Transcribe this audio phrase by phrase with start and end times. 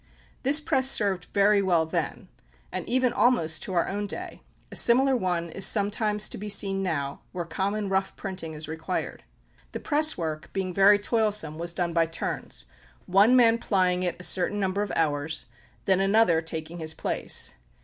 [0.41, 2.27] This press served very well then,
[2.71, 6.81] and even almost to our own day; a similar one is sometimes to be seen
[6.81, 9.23] now, where common rough printing is required.
[9.73, 12.65] The press work, being very toilsome, was done by turns,
[13.05, 15.45] one man plying it a certain number of hours,
[15.85, 17.53] then another taking his place.